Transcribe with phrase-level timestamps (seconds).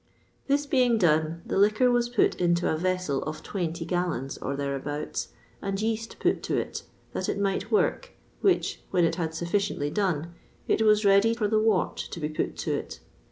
[0.47, 5.27] This being done, the liquor was put into a vessel of twenty gallons, or thereabouts,
[5.61, 6.81] and yeast put to it,
[7.13, 10.33] that it might work, which when it had sufficiently done,
[10.67, 12.99] it was ready for the wort to be put to it.